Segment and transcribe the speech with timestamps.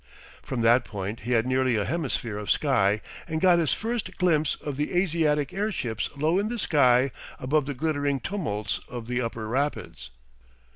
[0.41, 4.55] From that point he had nearly a hemisphere of sky and got his first glimpse
[4.55, 9.47] of the Asiatic airships low in the sky above the glittering tumults of the Upper
[9.47, 10.09] Rapids.